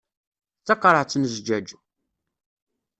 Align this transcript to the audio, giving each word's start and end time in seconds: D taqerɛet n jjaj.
D 0.59 0.63
taqerɛet 0.65 1.13
n 1.17 1.23
jjaj. 1.33 1.67